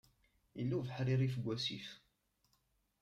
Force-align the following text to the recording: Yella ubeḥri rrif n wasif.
Yella 0.57 0.73
ubeḥri 0.79 1.15
rrif 1.19 1.35
n 1.37 1.43
wasif. 1.45 1.89